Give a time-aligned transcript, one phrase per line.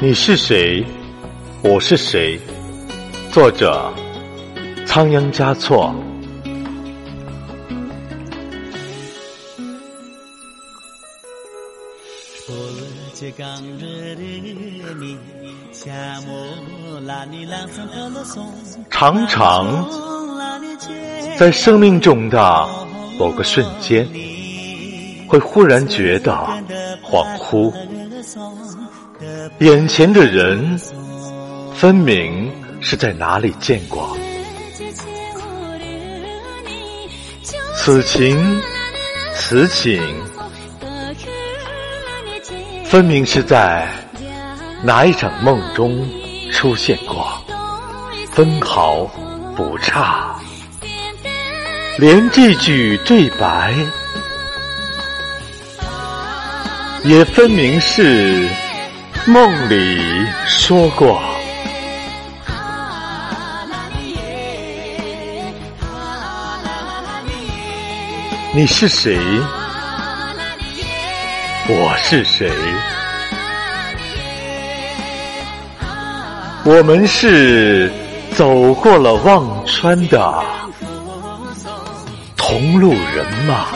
[0.00, 0.86] 你是谁？
[1.60, 2.38] 我是谁？
[3.32, 3.92] 作者：
[4.86, 5.92] 仓央嘉措。
[18.88, 19.88] 常常
[21.36, 22.68] 在生命中的
[23.18, 24.08] 某个瞬间，
[25.26, 26.32] 会忽然觉得
[27.02, 27.72] 恍惚。
[29.58, 30.78] 眼前的人，
[31.74, 34.16] 分明是在哪里见过。
[37.74, 38.60] 此情
[39.34, 40.00] 此景，
[42.84, 43.88] 分明是在
[44.84, 46.08] 哪一场梦中
[46.52, 47.42] 出现过，
[48.30, 49.04] 分毫
[49.56, 50.38] 不差。
[51.98, 53.74] 连这句对白，
[57.02, 58.46] 也分明是。
[59.28, 61.20] 梦里说过，
[68.54, 69.20] 你是谁？
[71.68, 72.50] 我是谁？
[76.64, 77.92] 我们是
[78.34, 80.42] 走过了忘川的
[82.34, 83.66] 同路人吗？